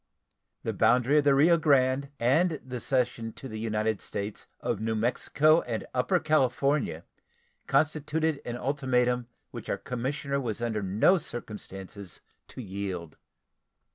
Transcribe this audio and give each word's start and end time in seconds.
The 0.63 0.73
boundary 0.73 1.19
of 1.19 1.25
the 1.25 1.35
Rio 1.35 1.57
Grande 1.59 2.09
and 2.19 2.59
the 2.65 2.79
cession 2.79 3.33
to 3.33 3.47
the 3.47 3.59
United 3.59 4.01
States 4.01 4.47
of 4.59 4.79
New 4.81 4.95
Mexico 4.95 5.61
and 5.61 5.85
Upper 5.93 6.19
California 6.19 7.05
constituted 7.67 8.41
an 8.43 8.57
ultimatum 8.57 9.27
which 9.51 9.69
our 9.69 9.77
commissioner 9.77 10.39
was 10.41 10.59
under 10.59 10.81
no 10.81 11.19
circumstances 11.19 12.21
to 12.47 12.63
yield. 12.63 13.17